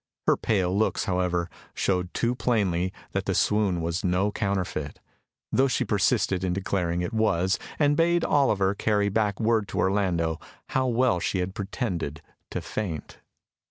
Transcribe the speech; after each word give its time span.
Her 0.25 0.35
pale 0.35 0.75
looks, 0.75 1.03
however, 1.03 1.47
showed 1.75 2.11
too 2.15 2.33
plainly 2.33 2.91
that 3.11 3.25
the 3.25 3.35
swoon 3.35 3.81
was 3.83 4.03
no 4.03 4.31
counterfeit, 4.31 4.99
though 5.51 5.67
she 5.67 5.85
persisted 5.85 6.43
in 6.43 6.53
declaring 6.53 7.01
it 7.01 7.13
was, 7.13 7.59
and 7.77 7.95
bade 7.95 8.23
Oliver 8.25 8.73
carry 8.73 9.09
back 9.09 9.39
word 9.39 9.67
to 9.67 9.77
Orlando 9.77 10.39
how 10.69 10.87
well 10.87 11.19
she 11.19 11.37
had 11.37 11.53
pretended 11.53 12.23
to 12.49 12.61
faint. 12.63 13.19